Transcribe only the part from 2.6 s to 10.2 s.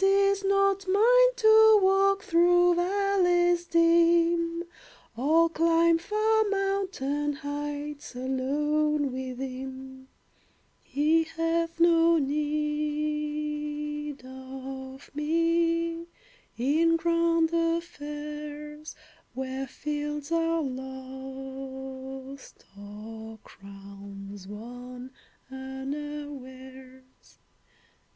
valleys dim, Or climb far mountain heights Alone with him.